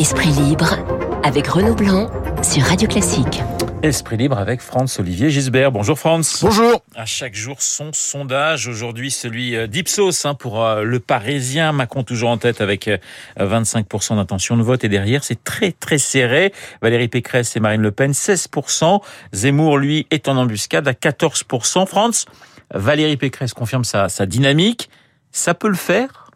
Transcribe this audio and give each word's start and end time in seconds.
Esprit 0.00 0.30
libre 0.30 0.78
avec 1.24 1.46
Renaud 1.46 1.74
Blanc 1.74 2.10
sur 2.42 2.62
Radio 2.62 2.88
Classique. 2.88 3.42
Esprit 3.82 4.16
libre 4.16 4.38
avec 4.38 4.62
Franz 4.62 4.98
Olivier 4.98 5.28
Gisbert. 5.28 5.72
Bonjour 5.72 5.98
Franz. 5.98 6.38
Bonjour. 6.40 6.82
À 6.94 7.04
chaque 7.04 7.34
jour 7.34 7.60
son 7.60 7.92
sondage. 7.92 8.66
Aujourd'hui 8.66 9.10
celui 9.10 9.54
euh, 9.54 9.66
d'Ipsos 9.66 10.24
hein, 10.24 10.32
pour 10.32 10.64
euh, 10.64 10.84
le 10.84 11.00
Parisien. 11.00 11.72
Macron 11.72 12.02
toujours 12.02 12.30
en 12.30 12.38
tête 12.38 12.62
avec 12.62 12.88
25% 13.38 14.14
euh, 14.14 14.16
d'intention 14.16 14.56
de 14.56 14.62
vote 14.62 14.84
et 14.84 14.88
derrière 14.88 15.22
c'est 15.22 15.44
très 15.44 15.70
très 15.70 15.98
serré. 15.98 16.54
Valérie 16.80 17.08
Pécresse 17.08 17.54
et 17.56 17.60
Marine 17.60 17.82
Le 17.82 17.90
Pen 17.90 18.12
16%. 18.12 19.02
Zemmour 19.34 19.76
lui 19.76 20.06
est 20.10 20.28
en 20.28 20.38
embuscade 20.38 20.88
à 20.88 20.94
14%. 20.94 21.86
Franz, 21.86 22.24
Valérie 22.72 23.18
Pécresse 23.18 23.52
confirme 23.52 23.84
sa, 23.84 24.08
sa 24.08 24.24
dynamique. 24.24 24.88
Ça 25.30 25.52
peut 25.52 25.68
le 25.68 25.74
faire? 25.74 26.30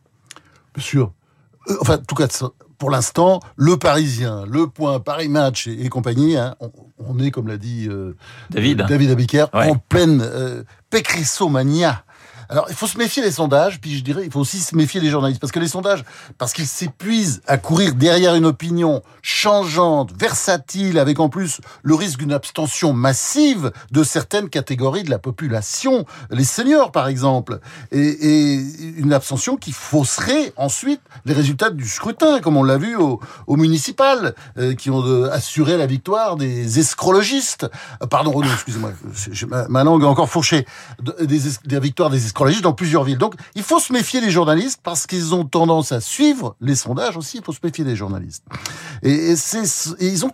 Bien 0.74 0.84
sûr. 0.84 1.12
enfin, 1.80 1.94
en 1.94 2.04
tout 2.04 2.14
cas, 2.14 2.28
pour 2.78 2.90
l'instant, 2.90 3.40
le 3.56 3.76
Parisien, 3.76 4.44
le 4.48 4.66
Point, 4.66 5.00
Paris 5.00 5.28
Match 5.28 5.66
et, 5.66 5.88
compagnie, 5.88 6.36
hein, 6.36 6.54
on, 6.98 7.18
est, 7.18 7.30
comme 7.30 7.48
l'a 7.48 7.56
dit 7.56 7.86
euh, 7.88 8.16
David, 8.50 8.84
David 8.88 9.10
Abiker, 9.10 9.46
en 9.52 9.76
pleine 9.76 10.20
euh, 10.22 10.62
pécrissomania. 10.90 12.04
Alors, 12.48 12.66
il 12.68 12.74
faut 12.74 12.86
se 12.86 12.98
méfier 12.98 13.22
des 13.22 13.30
sondages, 13.30 13.80
puis 13.80 13.96
je 13.96 14.04
dirais, 14.04 14.22
il 14.24 14.30
faut 14.30 14.40
aussi 14.40 14.60
se 14.60 14.76
méfier 14.76 15.00
des 15.00 15.10
journalistes, 15.10 15.40
parce 15.40 15.52
que 15.52 15.60
les 15.60 15.68
sondages, 15.68 16.04
parce 16.38 16.52
qu'ils 16.52 16.66
s'épuisent 16.66 17.42
à 17.46 17.58
courir 17.58 17.94
derrière 17.94 18.34
une 18.34 18.46
opinion 18.46 19.02
changeante, 19.22 20.12
versatile, 20.18 20.98
avec 20.98 21.20
en 21.20 21.28
plus 21.28 21.60
le 21.82 21.94
risque 21.94 22.18
d'une 22.18 22.32
abstention 22.32 22.92
massive 22.92 23.72
de 23.90 24.02
certaines 24.02 24.48
catégories 24.48 25.02
de 25.02 25.10
la 25.10 25.18
population, 25.18 26.04
les 26.30 26.44
seniors 26.44 26.92
par 26.92 27.08
exemple, 27.08 27.60
et, 27.92 28.54
une 28.96 29.12
abstention 29.12 29.56
qui 29.56 29.72
fausserait 29.72 30.52
ensuite 30.56 31.00
les 31.24 31.32
résultats 31.32 31.70
du 31.70 31.88
scrutin, 31.88 32.40
comme 32.40 32.56
on 32.56 32.62
l'a 32.62 32.78
vu 32.78 32.96
au, 32.96 33.20
au 33.46 33.56
municipal, 33.56 34.34
euh, 34.58 34.74
qui 34.74 34.90
ont 34.90 35.04
euh, 35.04 35.30
assuré 35.32 35.76
la 35.76 35.86
victoire 35.86 36.36
des 36.36 36.78
escrologistes. 36.78 37.66
Euh, 38.02 38.06
pardon, 38.06 38.42
excusez-moi, 38.42 38.92
ma, 39.68 39.84
langue 39.84 40.02
est 40.02 40.06
encore 40.06 40.28
fourchée. 40.28 40.66
Des, 41.20 41.40
des 41.64 41.80
victoires 41.80 42.10
des 42.10 42.26
dans 42.62 42.72
plusieurs 42.72 43.04
villes. 43.04 43.18
Donc, 43.18 43.34
il 43.54 43.62
faut 43.62 43.78
se 43.78 43.92
méfier 43.92 44.20
des 44.20 44.30
journalistes 44.30 44.80
parce 44.82 45.06
qu'ils 45.06 45.34
ont 45.34 45.44
tendance 45.44 45.92
à 45.92 46.00
suivre 46.00 46.56
les 46.60 46.74
sondages 46.74 47.16
aussi. 47.16 47.38
Il 47.38 47.44
faut 47.44 47.52
se 47.52 47.60
méfier 47.62 47.84
des 47.84 47.96
journalistes. 47.96 48.44
Et, 49.02 49.34
ils 50.00 50.24
ont 50.24 50.30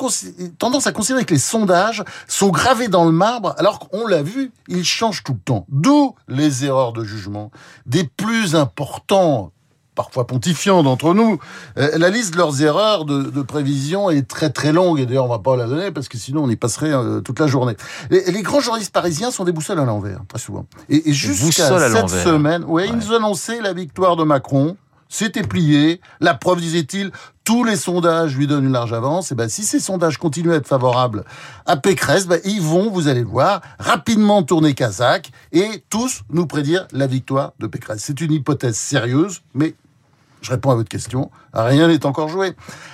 tendance 0.59 0.87
à 0.87 0.93
considérer 0.93 1.25
que 1.25 1.35
les 1.35 1.41
sondages 1.41 2.05
sont 2.27 2.51
gravés 2.51 2.89
dans 2.89 3.05
le 3.05 3.13
marbre, 3.13 3.55
alors 3.59 3.79
qu'on 3.79 4.07
l'a 4.07 4.23
vu, 4.23 4.53
ils 4.69 4.85
changent 4.85 5.23
tout 5.23 5.35
le 5.35 5.41
temps. 5.41 5.67
D'où 5.69 6.15
les 6.29 6.65
erreurs 6.65 6.93
de 6.93 7.05
jugement 7.05 7.51
des 7.87 8.05
plus 8.05 8.55
importants 8.55 9.53
parfois 9.95 10.27
pontifiants 10.27 10.83
d'entre 10.83 11.15
nous, 11.15 11.39
euh, 11.79 11.99
la 11.99 12.11
liste 12.11 12.33
de 12.33 12.39
leurs 12.39 12.63
erreurs 12.63 13.05
de, 13.05 13.43
prévision 13.43 14.11
est 14.11 14.29
très 14.29 14.51
très 14.51 14.73
longue, 14.73 15.01
et 15.01 15.07
d'ailleurs 15.07 15.25
on 15.25 15.29
va 15.29 15.39
pas 15.39 15.57
la 15.57 15.67
donner 15.67 15.91
parce 15.91 16.09
que 16.09 16.19
sinon 16.19 16.45
on 16.45 16.51
y 16.51 16.57
passerait 16.57 16.93
euh, 16.93 17.21
toute 17.21 17.41
la 17.41 17.47
journée. 17.47 17.75
Les, 18.11 18.43
grands 18.43 18.61
journalistes 18.61 18.93
parisiens 18.93 19.31
sont 19.31 19.45
des 19.45 19.53
boussoles 19.53 19.79
à 19.79 19.85
l'envers, 19.85 20.21
très 20.29 20.39
souvent. 20.39 20.67
Et, 20.89 21.13
jusqu'à 21.13 21.79
cette 21.91 22.09
semaine, 22.09 22.65
ouais, 22.65 22.89
ils 22.89 22.97
nous 22.97 23.13
annonçaient 23.13 23.61
la 23.61 23.73
victoire 23.73 24.17
de 24.17 24.25
Macron, 24.25 24.77
c'était 25.11 25.43
plié, 25.43 26.01
la 26.21 26.35
preuve 26.35 26.61
disait-il, 26.61 27.11
tous 27.45 27.65
les 27.65 27.77
sondages 27.77 28.37
lui 28.37 28.47
donnent 28.47 28.65
une 28.65 28.73
large 28.73 28.93
avance, 28.93 29.33
et 29.33 29.35
ben 29.35 29.49
si 29.49 29.65
ces 29.65 29.81
sondages 29.81 30.19
continuent 30.19 30.53
à 30.53 30.57
être 30.57 30.69
favorables 30.69 31.25
à 31.67 31.77
Pécresse, 31.77 32.27
ben, 32.27 32.41
ils 32.45 32.63
vont, 32.63 32.91
vous 32.91 33.09
allez 33.09 33.21
le 33.21 33.27
voir, 33.27 33.61
rapidement 33.79 34.43
tourner 34.43 34.73
Kazakh 34.73 35.31
et 35.53 35.85
tous 35.91 36.23
nous 36.31 36.47
prédire 36.47 36.87
la 36.93 37.09
victoire 37.09 37.53
de 37.59 37.67
Pécresse. 37.67 38.05
C'est 38.05 38.21
une 38.21 38.33
hypothèse 38.33 38.77
sérieuse, 38.77 39.43
mais 39.53 39.75
je 40.43 40.51
réponds 40.51 40.71
à 40.71 40.75
votre 40.77 40.89
question. 40.89 41.31
Rien 41.53 41.89
n'est 41.89 42.07
encore 42.07 42.29
joué. 42.29 42.53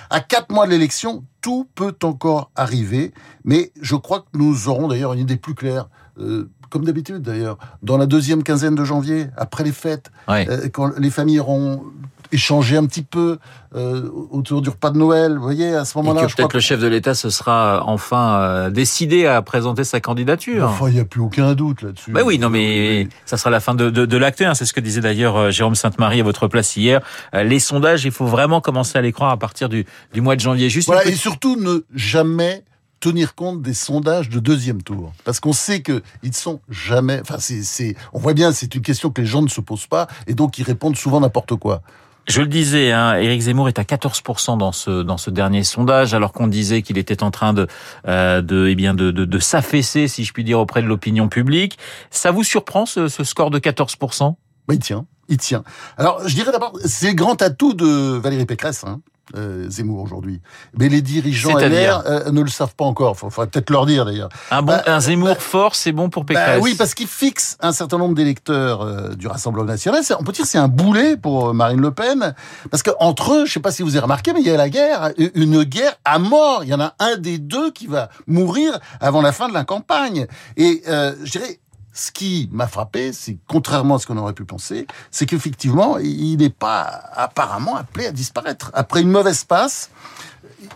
À 0.09 0.19
quatre 0.19 0.51
mois 0.51 0.65
de 0.65 0.71
l'élection, 0.71 1.23
tout 1.41 1.67
peut 1.75 1.95
encore 2.03 2.51
arriver, 2.55 3.13
mais 3.43 3.71
je 3.81 3.95
crois 3.95 4.21
que 4.21 4.37
nous 4.37 4.67
aurons 4.67 4.87
d'ailleurs 4.87 5.13
une 5.13 5.19
idée 5.19 5.37
plus 5.37 5.55
claire. 5.55 5.87
Euh, 6.19 6.49
comme 6.69 6.83
d'habitude 6.83 7.21
d'ailleurs, 7.21 7.57
dans 7.81 7.97
la 7.97 8.05
deuxième 8.05 8.43
quinzaine 8.43 8.75
de 8.75 8.83
janvier, 8.83 9.27
après 9.37 9.63
les 9.63 9.71
fêtes, 9.71 10.11
euh, 10.29 10.67
quand 10.73 10.97
les 10.97 11.09
familles 11.09 11.39
auront 11.39 11.83
échanger 12.31 12.77
un 12.77 12.85
petit 12.85 13.03
peu 13.03 13.37
euh, 13.75 14.09
autour 14.31 14.61
du 14.61 14.69
repas 14.69 14.89
de 14.89 14.97
Noël. 14.97 15.35
Vous 15.35 15.43
voyez, 15.43 15.73
à 15.73 15.85
ce 15.85 15.97
moment-là, 15.97 16.21
peut-être 16.27 16.53
le 16.53 16.59
chef 16.59 16.79
de 16.79 16.87
l'État 16.87 17.13
se 17.13 17.29
sera 17.29 17.83
enfin 17.85 18.39
euh, 18.39 18.69
décidé 18.69 19.25
à 19.25 19.41
présenter 19.41 19.83
sa 19.83 19.99
candidature. 19.99 20.65
Enfin, 20.65 20.87
il 20.87 20.95
n'y 20.95 20.99
a 20.99 21.05
plus 21.05 21.21
aucun 21.21 21.53
doute 21.53 21.81
là-dessus. 21.81 22.11
Bah 22.11 22.21
oui, 22.25 22.39
non, 22.39 22.49
mais 22.49 23.07
ça 23.25 23.37
sera 23.37 23.49
la 23.49 23.59
fin 23.59 23.75
de, 23.75 23.89
de, 23.89 24.05
de 24.05 24.17
l'acte. 24.17 24.41
Hein. 24.41 24.55
C'est 24.55 24.65
ce 24.65 24.73
que 24.73 24.79
disait 24.79 25.01
d'ailleurs 25.01 25.51
Jérôme 25.51 25.75
Sainte-Marie 25.75 26.21
à 26.21 26.23
votre 26.23 26.47
place 26.47 26.75
hier. 26.75 27.01
Les 27.33 27.59
sondages, 27.59 28.05
il 28.05 28.11
faut 28.11 28.25
vraiment 28.25 28.46
commencer 28.61 28.97
à 28.97 29.01
les 29.01 29.11
croire 29.11 29.31
à 29.31 29.37
partir 29.37 29.69
du, 29.69 29.85
du 30.13 30.21
mois 30.21 30.35
de 30.35 30.41
janvier. 30.41 30.69
Juste 30.69 30.87
voilà, 30.87 31.05
et 31.05 31.13
surtout 31.13 31.55
ne 31.55 31.85
jamais 31.93 32.63
tenir 32.99 33.35
compte 33.35 33.61
des 33.61 33.73
sondages 33.73 34.29
de 34.29 34.39
deuxième 34.39 34.81
tour. 34.81 35.13
Parce 35.23 35.39
qu'on 35.39 35.53
sait 35.53 35.81
que 35.81 36.01
ils 36.23 36.33
sont 36.33 36.61
jamais, 36.69 37.19
enfin, 37.21 37.37
c'est, 37.39 37.95
on 38.13 38.19
voit 38.19 38.33
bien, 38.33 38.51
c'est 38.51 38.73
une 38.75 38.81
question 38.81 39.09
que 39.11 39.21
les 39.21 39.27
gens 39.27 39.41
ne 39.41 39.49
se 39.49 39.61
posent 39.61 39.87
pas, 39.87 40.07
et 40.25 40.33
donc 40.33 40.57
ils 40.57 40.63
répondent 40.63 40.97
souvent 40.97 41.19
n'importe 41.19 41.55
quoi. 41.55 41.81
Je 42.27 42.41
le 42.41 42.47
disais, 42.47 42.91
hein, 42.91 43.15
Éric 43.15 43.41
Zemmour 43.41 43.69
est 43.69 43.79
à 43.79 43.83
14% 43.83 44.57
dans 44.57 44.73
ce 44.73 45.01
dans 45.01 45.15
ce 45.15 45.29
dernier 45.29 45.63
sondage, 45.63 46.13
alors 46.13 46.33
qu'on 46.33 46.47
disait 46.47 46.81
qu'il 46.81 46.97
était 46.97 47.23
en 47.23 47.31
train 47.31 47.53
de 47.53 47.67
euh, 48.05 48.41
de 48.41 48.67
eh 48.67 48.75
bien 48.75 48.93
de, 48.93 49.11
de, 49.11 49.23
de 49.23 49.39
s'affaisser, 49.39 50.09
si 50.09 50.25
je 50.25 50.33
puis 50.33 50.43
dire, 50.43 50.59
auprès 50.59 50.81
de 50.81 50.87
l'opinion 50.87 51.29
publique. 51.29 51.77
Ça 52.11 52.31
vous 52.31 52.43
surprend 52.43 52.85
ce, 52.85 53.07
ce 53.07 53.23
score 53.23 53.49
de 53.49 53.59
14% 53.59 54.35
bah, 54.67 54.73
Il 54.73 54.79
tient, 54.79 55.05
il 55.29 55.37
tient. 55.37 55.63
Alors, 55.97 56.27
je 56.27 56.35
dirais 56.35 56.51
d'abord, 56.51 56.73
c'est 56.85 57.09
le 57.09 57.13
grand 57.13 57.41
atout 57.41 57.73
de 57.73 58.17
Valérie 58.17 58.45
Pécresse. 58.45 58.83
Hein. 58.85 58.99
Euh, 59.35 59.69
Zemmour 59.69 60.01
aujourd'hui. 60.01 60.39
Mais 60.77 60.87
les 60.87 61.01
dirigeants 61.01 61.57
LR 61.57 62.01
euh, 62.05 62.31
ne 62.31 62.41
le 62.41 62.47
savent 62.47 62.75
pas 62.75 62.85
encore. 62.85 63.13
Il 63.21 63.29
faudrait 63.29 63.47
peut-être 63.47 63.69
leur 63.71 63.85
dire 63.85 64.05
d'ailleurs. 64.05 64.29
Un, 64.51 64.61
bon, 64.61 64.71
bah, 64.71 64.83
un 64.85 65.01
Zemmour 65.01 65.27
bah, 65.27 65.35
fort, 65.35 65.75
c'est 65.75 65.91
bon 65.91 66.09
pour 66.09 66.23
bah 66.23 66.33
Pécresse. 66.33 66.61
oui, 66.63 66.75
parce 66.75 66.93
qu'il 66.93 67.07
fixe 67.07 67.57
un 67.59 67.73
certain 67.73 67.97
nombre 67.97 68.15
d'électeurs 68.15 68.83
euh, 68.83 69.15
du 69.15 69.27
Rassemblement 69.27 69.65
national. 69.65 70.01
On 70.17 70.23
peut 70.23 70.31
dire 70.31 70.45
c'est 70.45 70.57
un 70.57 70.69
boulet 70.69 71.17
pour 71.17 71.53
Marine 71.53 71.81
Le 71.81 71.91
Pen, 71.91 72.35
parce 72.71 72.83
qu'entre 72.83 73.33
eux, 73.33 73.39
je 73.39 73.49
ne 73.49 73.53
sais 73.53 73.59
pas 73.59 73.71
si 73.71 73.83
vous 73.83 73.89
avez 73.89 73.99
remarqué, 74.03 74.31
mais 74.31 74.39
il 74.39 74.47
y 74.47 74.49
a 74.49 74.55
la 74.55 74.69
guerre, 74.69 75.11
une 75.35 75.63
guerre 75.63 75.95
à 76.05 76.19
mort. 76.19 76.61
Il 76.63 76.69
y 76.69 76.73
en 76.73 76.79
a 76.79 76.93
un 76.99 77.17
des 77.17 77.37
deux 77.37 77.71
qui 77.71 77.87
va 77.87 78.07
mourir 78.27 78.79
avant 79.01 79.21
la 79.21 79.33
fin 79.33 79.49
de 79.49 79.53
la 79.53 79.65
campagne. 79.65 80.27
Et 80.55 80.83
je 80.85 81.29
dirais, 81.29 81.59
ce 81.97 82.11
qui 82.11 82.47
m'a 82.51 82.67
frappé, 82.67 83.11
c'est 83.11 83.37
contrairement 83.47 83.95
à 83.95 83.99
ce 83.99 84.05
qu'on 84.05 84.17
aurait 84.17 84.33
pu 84.33 84.45
penser, 84.45 84.85
c'est 85.09 85.25
qu'effectivement, 85.25 85.97
il 85.97 86.37
n'est 86.37 86.49
pas 86.49 86.83
apparemment 87.13 87.75
appelé 87.75 88.07
à 88.07 88.11
disparaître. 88.11 88.71
Après 88.73 89.01
une 89.01 89.09
mauvaise 89.09 89.43
passe, 89.43 89.89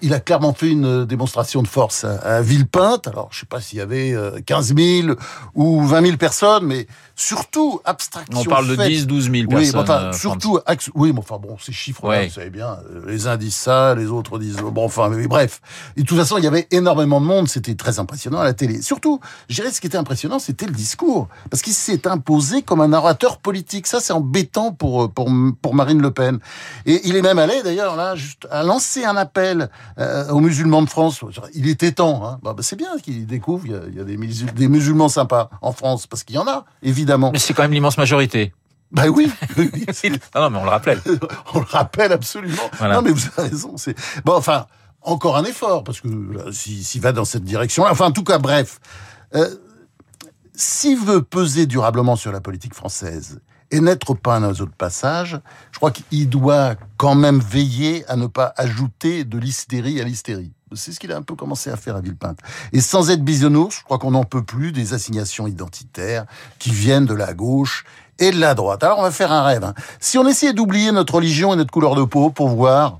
il 0.02 0.14
a 0.14 0.20
clairement 0.20 0.54
fait 0.54 0.70
une 0.70 1.06
démonstration 1.06 1.62
de 1.62 1.68
force 1.68 2.04
à, 2.06 2.42
Villepinte. 2.42 3.08
Alors, 3.08 3.30
je 3.32 3.38
ne 3.38 3.40
sais 3.42 3.46
pas 3.46 3.62
s'il 3.62 3.78
y 3.78 3.82
avait 3.82 4.16
15 4.46 4.72
euh, 4.72 5.04
000 5.04 5.16
ou 5.54 5.84
20 5.86 6.06
000 6.06 6.18
personnes, 6.18 6.66
mais 6.66 6.88
surtout 7.22 7.82
abstraction. 7.86 8.40
On 8.40 8.44
parle 8.44 8.68
de 8.68 8.76
10, 8.76 9.08
12 9.08 9.32
000 9.32 9.48
personnes. 9.48 9.76
Oui, 9.76 9.82
enfin, 9.82 10.02
euh, 10.04 10.14
surtout, 10.14 10.60
oui, 10.96 11.14
mais 11.14 11.20
enfin 11.20 11.38
bon, 11.38 11.58
ces 11.60 11.72
chiffres-là, 11.72 12.26
vous 12.26 12.32
savez 12.32 12.50
bien, 12.50 12.78
euh, 12.92 13.04
les 13.08 13.28
uns 13.28 13.38
disent 13.38 13.56
ça, 13.56 13.96
les 13.96 14.08
autres 14.08 14.40
disent 14.40 14.58
bon, 14.58 14.86
enfin, 14.86 15.10
mais, 15.10 15.28
bref. 15.28 15.62
Et 15.98 16.02
de 16.02 16.06
toute 16.06 16.18
façon, 16.18 16.38
il 16.38 16.44
y 16.44 16.48
avait 16.48 16.68
énormément 16.72 17.22
de 17.22 17.26
monde, 17.26 17.48
c'était 17.48 17.76
très 17.76 18.00
impressionnant 18.00 18.40
à 18.40 18.44
la 18.44 18.54
télé. 18.54 18.82
Surtout, 18.82 19.20
je 19.50 19.56
dirais, 19.56 19.72
ce 19.72 19.82
qui 19.82 19.88
était 19.88 19.98
impressionnant, 19.98 20.40
c'était 20.40 20.66
le 20.66 20.74
discours, 20.74 21.28
parce 21.50 21.62
qu'il 21.62 21.74
s'est 21.74 22.08
imposé 22.08 22.62
comme 22.62 22.82
un 22.82 22.94
orateur 22.94 23.38
politique. 23.38 23.88
Ça, 23.88 24.00
c'est 24.00 24.14
embêtant 24.14 24.72
pour, 24.72 25.12
pour 25.12 25.30
pour 25.62 25.76
Marine 25.76 26.02
Le 26.02 26.12
Pen. 26.12 26.40
Et 26.86 27.02
il 27.08 27.16
est 27.16 27.22
même 27.22 27.40
allé, 27.40 27.62
d'ailleurs, 27.64 27.96
là, 27.96 28.16
juste 28.16 28.48
à 28.52 28.64
lancer 28.64 29.06
un 29.06 29.18
appel 29.18 29.70
euh, 30.00 30.30
aux 30.30 30.40
musulmans 30.40 30.82
de 30.82 30.90
France. 30.90 31.24
Il 31.54 31.68
était 31.68 31.92
temps. 31.92 32.26
Hein. 32.26 32.40
Bah, 32.44 32.54
bah, 32.56 32.64
c'est 32.64 32.76
bien 32.76 32.98
qu'ils 33.02 33.26
découvrent. 33.26 33.66
Il 33.66 33.72
y 33.72 33.76
a, 33.76 33.82
il 33.88 33.96
y 33.96 34.00
a 34.00 34.04
des, 34.04 34.18
des, 34.18 34.68
musulmans 34.68 35.10
sympas 35.10 35.50
en 35.62 35.72
France, 35.72 36.08
parce 36.08 36.24
qu'il 36.24 36.36
y 36.36 36.40
en 36.40 36.48
a, 36.48 36.66
évidemment. 36.82 37.11
Mais 37.32 37.40
c'est 37.40 37.54
quand 37.54 37.64
même 37.64 37.74
l'immense 37.74 37.98
majorité. 37.98 38.54
Bah 38.92 39.08
oui. 39.08 39.32
non, 40.36 40.50
mais 40.50 40.58
on 40.58 40.64
le 40.64 40.70
rappelle. 40.70 41.02
on 41.54 41.60
le 41.60 41.66
rappelle 41.66 42.12
absolument. 42.12 42.70
Non, 42.82 43.02
mais 43.02 43.12
vous 43.12 43.22
avez 43.38 43.50
raison. 43.50 43.78
C'est 43.78 43.96
bon. 44.26 44.36
Enfin, 44.36 44.68
encore 45.02 45.38
un 45.38 45.46
effort 45.46 45.84
parce 45.84 46.02
que 46.02 46.08
s'il 46.52 47.02
va 47.02 47.12
dans 47.12 47.26
cette 47.26 47.44
direction. 47.44 47.86
Enfin, 47.90 48.06
en 48.08 48.12
tout 48.12 48.24
cas, 48.24 48.38
bref. 48.38 48.80
Euh, 49.34 49.48
s'il 50.54 50.98
veut 50.98 51.22
peser 51.22 51.66
durablement 51.66 52.16
sur 52.16 52.32
la 52.32 52.42
politique 52.42 52.76
française 52.76 53.40
et 53.72 53.80
n'être 53.80 54.14
pas 54.14 54.36
un 54.36 54.44
oiseau 54.44 54.66
de 54.66 54.72
passage, 54.72 55.40
je 55.72 55.78
crois 55.78 55.92
qu'il 55.92 56.30
doit 56.30 56.76
quand 56.98 57.16
même 57.16 57.40
veiller 57.40 58.06
à 58.10 58.18
ne 58.18 58.28
pas 58.28 58.54
ajouter 58.58 59.24
de 59.24 59.38
l'hystérie 59.38 60.02
à 60.02 60.04
l'hystérie. 60.04 60.52
C'est 60.74 60.92
ce 60.92 61.00
qu'il 61.00 61.12
a 61.12 61.18
un 61.18 61.22
peu 61.22 61.36
commencé 61.36 61.70
à 61.70 61.76
faire 61.76 61.96
à 61.96 62.02
Villepinte. 62.02 62.40
Et 62.72 62.82
sans 62.82 63.10
être 63.10 63.24
bisounours, 63.24 63.80
je 63.80 63.84
crois 63.84 63.98
qu'on 63.98 64.12
n'en 64.12 64.24
peut 64.24 64.44
plus 64.44 64.72
des 64.72 64.94
assignations 64.94 65.48
identitaires 65.48 66.26
qui 66.60 66.72
viennent 66.72 67.06
de 67.06 67.14
la 67.14 67.34
gauche 67.34 67.84
et 68.20 68.32
de 68.32 68.40
la 68.40 68.54
droite. 68.54 68.84
Alors 68.84 69.00
on 69.00 69.04
va 69.04 69.12
faire 69.12 69.32
un 69.32 69.44
rêve. 69.44 69.64
Hein. 69.64 69.74
Si 70.00 70.18
on 70.18 70.28
essayait 70.28 70.54
d'oublier 70.54 70.92
notre 70.92 71.16
religion 71.16 71.54
et 71.54 71.56
notre 71.56 71.72
couleur 71.72 71.96
de 71.96 72.04
peau 72.04 72.30
pour 72.30 72.50
voir 72.50 73.00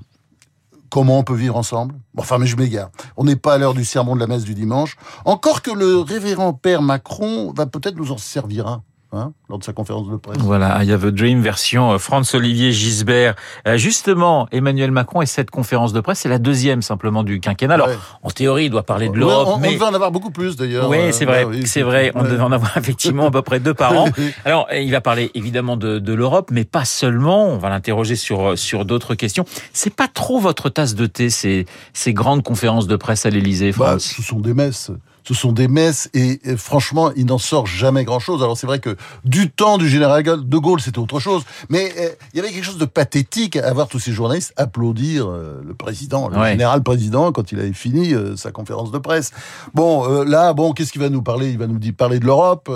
comment 0.90 1.18
on 1.18 1.24
peut 1.24 1.34
vivre 1.34 1.56
ensemble 1.56 1.94
Enfin, 2.18 2.36
mais 2.36 2.46
je 2.46 2.56
m'égare. 2.56 2.90
On 3.16 3.24
n'est 3.24 3.36
pas 3.36 3.54
à 3.54 3.58
l'heure 3.58 3.72
du 3.72 3.84
sermon 3.84 4.14
de 4.14 4.20
la 4.20 4.26
messe 4.26 4.44
du 4.44 4.54
dimanche. 4.54 4.96
Encore 5.24 5.62
que 5.62 5.70
le 5.70 5.98
révérend 5.98 6.52
père 6.52 6.82
Macron 6.82 7.52
va 7.56 7.64
peut-être 7.64 7.96
nous 7.96 8.12
en 8.12 8.18
servir 8.18 8.66
un 8.66 8.82
hein, 9.12 9.32
lors 9.48 9.58
de 9.58 9.64
sa 9.64 9.72
conférence 9.72 10.08
de 10.08 10.16
presse. 10.16 10.38
Voilà, 10.38 10.82
I 10.82 10.92
have 10.92 11.04
a 11.04 11.10
dream 11.10 11.40
version 11.40 11.98
Franz-Olivier 11.98 12.72
Gisbert. 12.72 13.34
justement, 13.74 14.48
Emmanuel 14.52 14.90
Macron 14.90 15.22
et 15.22 15.26
cette 15.26 15.50
conférence 15.50 15.92
de 15.92 16.00
presse, 16.00 16.20
c'est 16.20 16.28
la 16.28 16.38
deuxième 16.38 16.82
simplement 16.82 17.22
du 17.22 17.40
quinquennat. 17.40 17.74
Alors, 17.74 17.88
en 18.22 18.30
théorie, 18.30 18.66
il 18.66 18.70
doit 18.70 18.82
parler 18.82 19.08
de 19.08 19.16
l'Europe. 19.16 19.48
on, 19.48 19.58
mais... 19.58 19.68
on 19.68 19.72
devait 19.72 19.84
en 19.84 19.94
avoir 19.94 20.10
beaucoup 20.10 20.30
plus 20.30 20.56
d'ailleurs. 20.56 20.88
Oui, 20.88 21.12
c'est 21.12 21.24
vrai, 21.24 21.46
c'est 21.64 21.82
vrai. 21.82 22.12
On 22.14 22.22
devait 22.22 22.40
en 22.40 22.52
avoir 22.52 22.76
effectivement 22.76 23.26
à 23.26 23.30
peu 23.30 23.42
près 23.42 23.60
deux 23.60 23.74
par 23.74 23.96
an. 23.96 24.08
Alors, 24.44 24.66
il 24.72 24.90
va 24.90 25.00
parler 25.00 25.30
évidemment 25.34 25.76
de, 25.76 25.98
de 25.98 26.12
l'Europe, 26.12 26.50
mais 26.50 26.64
pas 26.64 26.84
seulement. 26.84 27.46
On 27.46 27.58
va 27.58 27.68
l'interroger 27.68 28.16
sur 28.16 28.58
sur 28.58 28.84
d'autres 28.84 29.14
questions. 29.14 29.44
C'est 29.72 29.94
pas 29.94 30.08
trop 30.08 30.38
votre 30.38 30.68
tasse 30.68 30.94
de 30.94 31.06
thé 31.06 31.30
ces 31.30 31.66
ces 31.92 32.12
grandes 32.12 32.42
conférences 32.42 32.86
de 32.86 32.96
presse 32.96 33.26
à 33.26 33.30
l'Élysée, 33.30 33.72
bah, 33.76 33.98
Ce 33.98 34.22
sont 34.22 34.40
des 34.40 34.54
messes 34.54 34.90
ce 35.24 35.34
sont 35.34 35.52
des 35.52 35.68
messes 35.68 36.10
et, 36.14 36.40
franchement, 36.56 37.12
il 37.16 37.26
n'en 37.26 37.38
sort 37.38 37.66
jamais 37.66 38.04
grand-chose. 38.04 38.42
Alors 38.42 38.56
c'est 38.56 38.66
vrai 38.66 38.78
que 38.78 38.96
du 39.24 39.50
temps 39.50 39.78
du 39.78 39.88
général 39.88 40.22
de 40.22 40.58
Gaulle, 40.58 40.80
c'était 40.80 40.98
autre 40.98 41.20
chose, 41.20 41.44
mais 41.68 41.92
euh, 41.98 42.08
il 42.32 42.36
y 42.36 42.40
avait 42.40 42.50
quelque 42.50 42.64
chose 42.64 42.78
de 42.78 42.84
pathétique 42.84 43.56
à 43.56 43.72
voir 43.72 43.88
tous 43.88 43.98
ces 43.98 44.12
journalistes 44.12 44.52
applaudir 44.56 45.28
euh, 45.28 45.62
le 45.64 45.74
président, 45.74 46.28
le 46.28 46.44
général 46.46 46.82
président, 46.82 47.32
quand 47.32 47.52
il 47.52 47.60
avait 47.60 47.72
fini 47.72 48.14
euh, 48.14 48.36
sa 48.36 48.50
conférence 48.50 48.90
de 48.90 48.98
presse. 48.98 49.30
Bon, 49.74 50.22
là, 50.24 50.52
bon, 50.52 50.72
qu'est-ce 50.72 50.92
qu'il 50.92 51.00
va 51.00 51.08
nous 51.08 51.22
parler? 51.22 51.50
Il 51.50 51.58
va 51.58 51.66
nous 51.66 51.78
dire, 51.78 51.92
parler 51.96 52.18
de 52.18 52.24
l'Europe. 52.24 52.70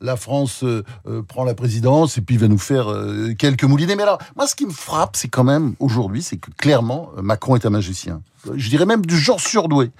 la 0.00 0.16
France 0.16 0.64
prend 1.28 1.44
la 1.44 1.54
présidence 1.54 2.18
et 2.18 2.20
puis 2.20 2.34
il 2.36 2.40
va 2.40 2.48
nous 2.48 2.58
faire 2.58 2.86
quelques 3.38 3.64
moulinets. 3.64 3.96
Mais 3.96 4.02
alors, 4.02 4.18
moi, 4.36 4.46
ce 4.46 4.54
qui 4.54 4.66
me 4.66 4.72
frappe, 4.72 5.16
c'est 5.16 5.28
quand 5.28 5.44
même 5.44 5.74
aujourd'hui, 5.78 6.22
c'est 6.22 6.36
que 6.36 6.50
clairement, 6.56 7.10
Macron 7.22 7.56
est 7.56 7.66
un 7.66 7.70
magicien. 7.70 8.20
Je 8.54 8.68
dirais 8.68 8.86
même 8.86 9.04
du 9.04 9.18
genre 9.18 9.40
surdoué 9.40 9.90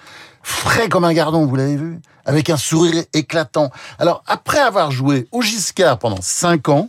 frais 0.46 0.88
comme 0.88 1.04
un 1.04 1.12
gardon, 1.12 1.44
vous 1.44 1.56
l'avez 1.56 1.76
vu, 1.76 2.00
avec 2.24 2.50
un 2.50 2.56
sourire 2.56 3.02
éclatant. 3.12 3.72
Alors, 3.98 4.22
après 4.28 4.60
avoir 4.60 4.92
joué 4.92 5.26
au 5.32 5.42
Giscard 5.42 5.98
pendant 5.98 6.20
cinq 6.20 6.68
ans, 6.68 6.88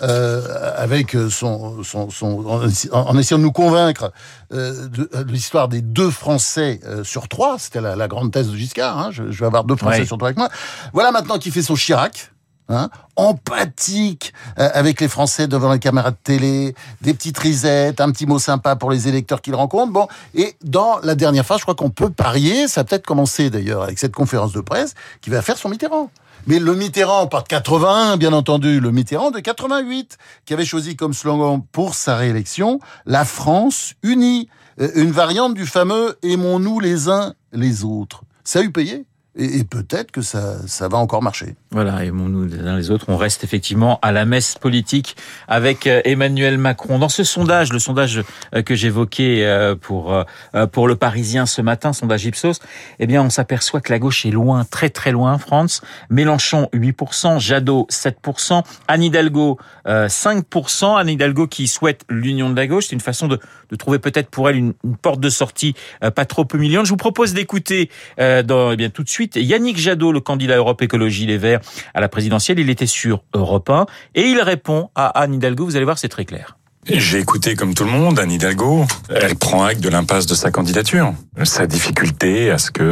euh, 0.00 0.74
avec 0.76 1.16
son, 1.28 1.82
son, 1.82 2.08
son 2.08 2.46
en, 2.92 3.18
essayant 3.18 3.38
de 3.38 3.42
nous 3.42 3.50
convaincre 3.50 4.12
euh, 4.52 4.86
de, 4.86 5.08
l'histoire 5.26 5.66
des 5.66 5.80
deux 5.80 6.10
Français 6.10 6.78
euh, 6.86 7.02
sur 7.02 7.26
trois, 7.26 7.58
c'était 7.58 7.80
la, 7.80 8.06
grande 8.06 8.30
thèse 8.30 8.48
de 8.48 8.56
Giscard. 8.56 8.96
Hein, 8.96 9.08
je, 9.10 9.24
vais 9.24 9.46
avoir 9.46 9.64
deux 9.64 9.74
Français 9.74 10.04
sur 10.04 10.16
trois 10.16 10.28
avec 10.28 10.38
moi. 10.38 10.50
Voilà 10.92 11.10
maintenant 11.10 11.38
qu'il 11.38 11.50
fait 11.50 11.62
son 11.62 11.74
Chirac. 11.74 12.30
Hein, 12.70 12.90
empathique 13.16 14.34
euh, 14.58 14.68
avec 14.74 15.00
les 15.00 15.08
Français 15.08 15.48
devant 15.48 15.72
les 15.72 15.78
caméras 15.78 16.10
de 16.10 16.18
télé, 16.22 16.74
des 17.00 17.14
petites 17.14 17.38
risettes, 17.38 17.98
un 17.98 18.10
petit 18.10 18.26
mot 18.26 18.38
sympa 18.38 18.76
pour 18.76 18.90
les 18.90 19.08
électeurs 19.08 19.40
qu'il 19.40 19.54
rencontre. 19.54 19.90
Bon, 19.90 20.06
et 20.34 20.54
dans 20.62 20.98
la 21.02 21.14
dernière 21.14 21.46
phase, 21.46 21.60
je 21.60 21.62
crois 21.62 21.74
qu'on 21.74 21.88
peut 21.88 22.10
parier, 22.10 22.68
ça 22.68 22.82
a 22.82 22.84
peut-être 22.84 23.06
commencé 23.06 23.48
d'ailleurs 23.48 23.84
avec 23.84 23.98
cette 23.98 24.14
conférence 24.14 24.52
de 24.52 24.60
presse, 24.60 24.92
qui 25.22 25.30
va 25.30 25.40
faire 25.40 25.56
son 25.56 25.70
Mitterrand. 25.70 26.10
Mais 26.46 26.58
le 26.58 26.74
Mitterrand, 26.74 27.26
pas 27.26 27.40
de 27.40 27.48
81, 27.48 28.18
bien 28.18 28.34
entendu, 28.34 28.80
le 28.80 28.90
Mitterrand 28.90 29.30
de 29.30 29.40
88, 29.40 30.18
qui 30.44 30.52
avait 30.52 30.66
choisi 30.66 30.94
comme 30.94 31.14
slogan 31.14 31.62
pour 31.72 31.94
sa 31.94 32.16
réélection 32.16 32.80
la 33.06 33.24
France 33.24 33.94
unie, 34.02 34.50
euh, 34.78 34.90
une 34.94 35.10
variante 35.10 35.54
du 35.54 35.64
fameux 35.64 36.18
aimons-nous 36.22 36.80
les 36.80 37.08
uns 37.08 37.32
les 37.52 37.84
autres. 37.84 38.24
Ça 38.44 38.58
a 38.58 38.62
eu 38.62 38.70
payé 38.72 39.06
et, 39.38 39.64
peut-être 39.64 40.10
que 40.10 40.20
ça, 40.20 40.66
ça 40.66 40.88
va 40.88 40.98
encore 40.98 41.22
marcher. 41.22 41.54
Voilà, 41.70 42.04
et 42.04 42.10
nous 42.10 42.44
les 42.44 42.58
uns 42.58 42.76
les 42.76 42.90
autres, 42.90 43.06
on 43.08 43.16
reste 43.16 43.44
effectivement 43.44 44.00
à 44.02 44.10
la 44.10 44.24
messe 44.24 44.56
politique 44.56 45.16
avec 45.46 45.86
euh, 45.86 46.00
Emmanuel 46.04 46.58
Macron. 46.58 46.98
Dans 46.98 47.08
ce 47.08 47.22
sondage, 47.22 47.72
le 47.72 47.78
sondage 47.78 48.22
euh, 48.54 48.62
que 48.62 48.74
j'évoquais 48.74 49.44
euh, 49.44 49.76
pour 49.76 50.24
pour 50.72 50.88
le 50.88 50.96
Parisien 50.96 51.46
ce 51.46 51.62
matin, 51.62 51.92
sondage 51.92 52.24
Ipsos, 52.24 52.60
eh 52.98 53.06
bien, 53.06 53.22
on 53.22 53.30
s'aperçoit 53.30 53.80
que 53.80 53.92
la 53.92 53.98
gauche 53.98 54.26
est 54.26 54.30
loin, 54.30 54.64
très 54.64 54.90
très 54.90 55.12
loin, 55.12 55.38
France. 55.38 55.82
Mélenchon 56.10 56.68
8%, 56.72 57.38
Jadot 57.38 57.86
7%, 57.90 58.64
Anne 58.88 59.02
Hidalgo 59.02 59.58
5%. 59.86 60.98
Anne 60.98 61.08
Hidalgo 61.08 61.46
qui 61.46 61.68
souhaite 61.68 62.04
l'union 62.08 62.50
de 62.50 62.56
la 62.56 62.66
gauche, 62.66 62.86
c'est 62.88 62.94
une 62.94 63.00
façon 63.00 63.28
de, 63.28 63.38
de 63.70 63.76
trouver 63.76 63.98
peut-être 63.98 64.30
pour 64.30 64.48
elle 64.48 64.56
une, 64.56 64.74
porte 65.00 65.20
de 65.20 65.28
sortie 65.28 65.74
pas 66.14 66.24
trop 66.24 66.46
humiliante. 66.52 66.86
Je 66.86 66.90
vous 66.90 66.96
propose 66.96 67.34
d'écouter 67.34 67.90
eh 68.18 68.42
tout 68.92 69.02
de 69.04 69.08
suite 69.08 69.27
Yannick 69.36 69.78
Jadot, 69.78 70.12
le 70.12 70.20
candidat 70.20 70.56
Europe 70.56 70.82
Écologie 70.82 71.26
Les 71.26 71.38
Verts 71.38 71.60
à 71.94 72.00
la 72.00 72.08
présidentielle. 72.08 72.58
Il 72.58 72.70
était 72.70 72.86
sur 72.86 73.24
Europe 73.34 73.70
1 73.70 73.86
et 74.14 74.22
il 74.22 74.40
répond 74.40 74.90
à 74.94 75.06
Anne 75.20 75.34
Hidalgo. 75.34 75.64
Vous 75.64 75.76
allez 75.76 75.84
voir, 75.84 75.98
c'est 75.98 76.08
très 76.08 76.24
clair. 76.24 76.56
J'ai 76.90 77.18
écouté 77.18 77.54
comme 77.54 77.74
tout 77.74 77.84
le 77.84 77.90
monde 77.90 78.18
Anne 78.18 78.32
Hidalgo. 78.32 78.86
Elle 79.10 79.34
prend 79.34 79.64
acte 79.64 79.80
de 79.80 79.90
l'impasse 79.90 80.26
de 80.26 80.34
sa 80.34 80.50
candidature, 80.50 81.12
sa 81.44 81.66
difficulté 81.66 82.50
à 82.50 82.58
ce 82.58 82.70
que 82.70 82.82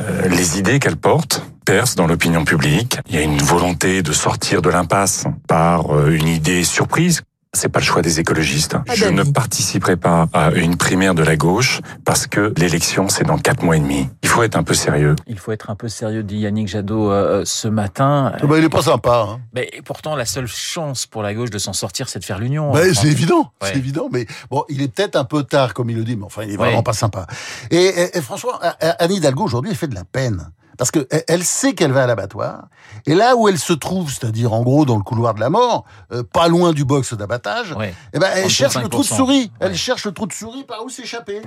euh, 0.00 0.28
les 0.28 0.58
idées 0.58 0.80
qu'elle 0.80 0.96
porte 0.96 1.42
percent 1.64 1.96
dans 1.96 2.06
l'opinion 2.06 2.44
publique. 2.44 2.98
Il 3.08 3.14
y 3.14 3.18
a 3.18 3.22
une 3.22 3.38
volonté 3.38 4.02
de 4.02 4.12
sortir 4.12 4.62
de 4.62 4.70
l'impasse 4.70 5.26
par 5.46 5.94
euh, 5.94 6.10
une 6.10 6.26
idée 6.26 6.64
surprise 6.64 7.22
c'est 7.58 7.68
pas 7.68 7.80
le 7.80 7.84
choix 7.84 8.02
des 8.02 8.20
écologistes. 8.20 8.76
Je 8.94 9.06
ne 9.06 9.24
participerai 9.24 9.96
pas 9.96 10.28
à 10.32 10.52
une 10.52 10.76
primaire 10.76 11.14
de 11.14 11.22
la 11.22 11.36
gauche 11.36 11.80
parce 12.04 12.26
que 12.26 12.54
l'élection, 12.56 13.08
c'est 13.08 13.24
dans 13.24 13.36
quatre 13.36 13.62
mois 13.62 13.76
et 13.76 13.80
demi. 13.80 14.08
Il 14.22 14.28
faut 14.28 14.42
être 14.42 14.56
un 14.56 14.62
peu 14.62 14.74
sérieux. 14.74 15.16
Il 15.26 15.38
faut 15.38 15.50
être 15.52 15.68
un 15.68 15.74
peu 15.74 15.88
sérieux, 15.88 16.22
dit 16.22 16.38
Yannick 16.38 16.68
Jadot 16.68 17.10
euh, 17.10 17.42
ce 17.44 17.66
matin. 17.66 18.32
Ah 18.40 18.46
bah, 18.46 18.58
il 18.58 18.64
est 18.64 18.68
pas 18.68 18.82
sympa. 18.82 19.26
Hein. 19.28 19.40
Mais 19.54 19.70
pourtant, 19.84 20.14
la 20.14 20.24
seule 20.24 20.46
chance 20.46 21.06
pour 21.06 21.22
la 21.22 21.34
gauche 21.34 21.50
de 21.50 21.58
s'en 21.58 21.72
sortir, 21.72 22.08
c'est 22.08 22.20
de 22.20 22.24
faire 22.24 22.38
l'union. 22.38 22.70
Bah, 22.70 22.82
c'est 22.94 23.08
évident, 23.08 23.52
c'est 23.60 23.76
évident. 23.76 24.08
Mais 24.12 24.26
bon, 24.50 24.64
il 24.68 24.80
est 24.80 24.88
peut-être 24.88 25.16
un 25.16 25.24
peu 25.24 25.42
tard, 25.42 25.74
comme 25.74 25.90
il 25.90 25.96
le 25.96 26.04
dit, 26.04 26.16
mais 26.16 26.24
enfin, 26.24 26.42
il 26.44 26.52
est 26.52 26.56
vraiment 26.56 26.84
pas 26.84 26.92
sympa. 26.92 27.26
Et, 27.70 28.10
et, 28.14 28.20
franchement, 28.22 28.52
Anne 28.80 29.12
Hidalgo 29.12 29.42
aujourd'hui, 29.42 29.72
elle 29.72 29.76
fait 29.76 29.88
de 29.88 29.94
la 29.94 30.04
peine 30.04 30.50
parce 30.78 30.90
que 30.90 31.06
elle 31.26 31.44
sait 31.44 31.74
qu'elle 31.74 31.92
va 31.92 32.04
à 32.04 32.06
l'abattoir, 32.06 32.68
et 33.04 33.14
là 33.14 33.36
où 33.36 33.48
elle 33.48 33.58
se 33.58 33.72
trouve, 33.72 34.10
c'est-à-dire 34.10 34.52
en 34.54 34.62
gros 34.62 34.86
dans 34.86 34.96
le 34.96 35.02
couloir 35.02 35.34
de 35.34 35.40
la 35.40 35.50
mort, 35.50 35.84
euh, 36.12 36.22
pas 36.22 36.48
loin 36.48 36.72
du 36.72 36.84
box 36.84 37.12
d'abattage, 37.14 37.74
eh 38.14 38.18
ben 38.18 38.30
elle 38.34 38.48
cherche 38.48 38.80
le 38.80 38.88
trou 38.88 39.02
de 39.02 39.06
souris. 39.06 39.50
Elle 39.60 39.76
cherche 39.76 40.06
le 40.06 40.12
trou 40.12 40.26
de 40.26 40.32
souris 40.32 40.64
par 40.64 40.84
où 40.84 40.88
s'échapper. 40.88 41.42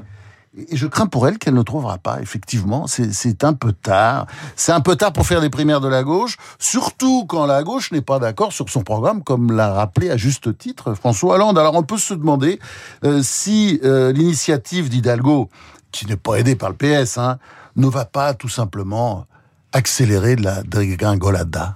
Et 0.58 0.76
je 0.76 0.86
crains 0.86 1.06
pour 1.06 1.30
elle 1.30 1.38
qu'elle 1.38 1.54
ne 1.54 1.62
trouvera 1.62 1.98
pas. 1.98 2.20
Effectivement, 2.22 2.86
c'est 2.86 3.44
un 3.46 3.54
peu 3.54 3.72
tard. 3.72 4.28
C'est 4.58 4.74
un 4.74 4.82
peu 4.82 4.98
tard 4.98 5.14
pour 5.14 5.26
faire 5.26 5.40
les 5.40 5.50
primaires 5.50 5.80
de 5.80 5.88
la 5.88 6.04
gauche, 6.04 6.36
surtout 6.60 7.26
quand 7.26 7.46
la 7.46 7.64
gauche 7.64 7.94
n'est 7.94 8.02
pas 8.02 8.20
d'accord 8.20 8.52
sur 8.52 8.70
son 8.70 8.84
programme, 8.84 9.24
comme 9.24 9.56
l'a 9.56 9.72
rappelé 9.72 10.12
à 10.12 10.18
juste 10.18 10.58
titre 10.58 10.94
François 10.94 11.36
Hollande. 11.36 11.58
Alors 11.58 11.76
on 11.76 11.84
peut 11.84 11.98
se 11.98 12.14
demander 12.14 12.60
euh, 13.06 13.22
si 13.24 13.80
euh, 13.86 14.12
l'initiative 14.12 14.90
d'Hidalgo, 14.90 15.50
qui 15.94 16.06
n'est 16.06 16.18
pas 16.18 16.36
aidée 16.36 16.58
par 16.58 16.70
le 16.70 16.76
PS, 16.76 17.18
hein, 17.18 17.38
ne 17.76 17.88
va 17.88 18.06
pas 18.06 18.34
tout 18.34 18.50
simplement 18.50 19.26
accélérer 19.74 20.36
la 20.36 20.64
dégringolada 20.64 21.76